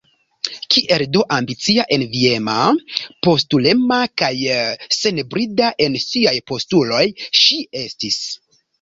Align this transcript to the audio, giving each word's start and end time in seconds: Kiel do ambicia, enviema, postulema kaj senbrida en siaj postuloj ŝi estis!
Kiel 0.75 1.03
do 1.15 1.19
ambicia, 1.35 1.85
enviema, 1.97 2.55
postulema 3.29 4.01
kaj 4.23 4.33
senbrida 5.01 5.73
en 5.89 6.03
siaj 6.09 6.37
postuloj 6.53 7.07
ŝi 7.45 7.65
estis! 7.89 8.23